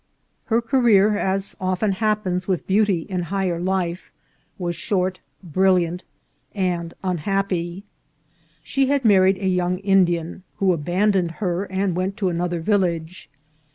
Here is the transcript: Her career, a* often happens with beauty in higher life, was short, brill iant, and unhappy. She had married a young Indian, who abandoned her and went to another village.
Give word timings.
Her 0.45 0.63
career, 0.63 1.15
a* 1.15 1.39
often 1.59 1.91
happens 1.91 2.47
with 2.47 2.65
beauty 2.65 3.01
in 3.01 3.21
higher 3.21 3.59
life, 3.59 4.11
was 4.57 4.75
short, 4.75 5.19
brill 5.43 5.75
iant, 5.75 6.01
and 6.55 6.95
unhappy. 7.03 7.83
She 8.63 8.87
had 8.87 9.05
married 9.05 9.37
a 9.37 9.45
young 9.47 9.77
Indian, 9.77 10.41
who 10.55 10.73
abandoned 10.73 11.33
her 11.33 11.65
and 11.65 11.95
went 11.95 12.17
to 12.17 12.29
another 12.29 12.61
village. 12.61 13.29